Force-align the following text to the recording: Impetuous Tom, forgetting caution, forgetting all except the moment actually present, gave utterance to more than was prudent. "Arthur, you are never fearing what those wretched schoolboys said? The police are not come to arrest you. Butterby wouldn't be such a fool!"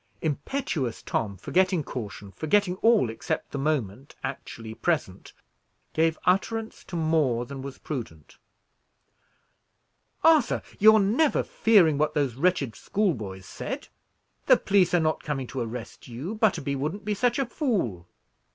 Impetuous 0.23 1.03
Tom, 1.03 1.37
forgetting 1.37 1.83
caution, 1.83 2.31
forgetting 2.31 2.75
all 2.77 3.07
except 3.11 3.51
the 3.51 3.59
moment 3.59 4.15
actually 4.23 4.73
present, 4.73 5.31
gave 5.93 6.17
utterance 6.25 6.83
to 6.83 6.95
more 6.95 7.45
than 7.45 7.61
was 7.61 7.77
prudent. 7.77 8.39
"Arthur, 10.23 10.63
you 10.79 10.95
are 10.95 10.99
never 10.99 11.43
fearing 11.43 11.99
what 11.99 12.15
those 12.15 12.33
wretched 12.33 12.75
schoolboys 12.75 13.45
said? 13.45 13.89
The 14.47 14.57
police 14.57 14.95
are 14.95 14.99
not 14.99 15.21
come 15.23 15.45
to 15.45 15.59
arrest 15.59 16.07
you. 16.07 16.33
Butterby 16.33 16.75
wouldn't 16.75 17.05
be 17.05 17.13
such 17.13 17.37
a 17.37 17.45
fool!" 17.45 18.07